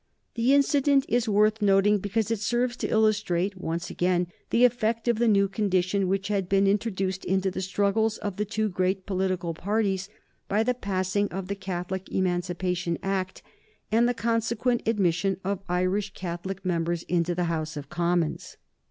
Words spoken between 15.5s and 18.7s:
Irish Catholic members into the House of Commons.